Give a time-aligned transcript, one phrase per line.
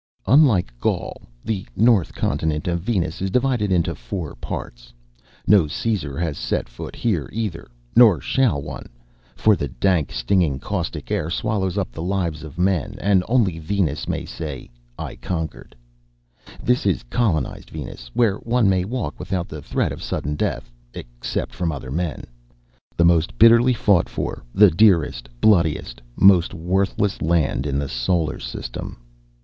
[0.25, 4.91] Unlike Gaul, the north continent of Venus is divided into four parts.
[5.45, 8.87] No Caesar has set foot here either, nor shall one
[9.35, 14.07] for the dank, stinging, caustic air swallows up the lives of men and only Venus
[14.07, 15.75] may say, I conquered.
[16.63, 21.53] This is colonized Venus, where one may walk without the threat of sudden death except
[21.53, 22.23] from other men
[22.97, 28.97] the most bitterly fought for, the dearest, bloodiest, most worthless land in the solar system.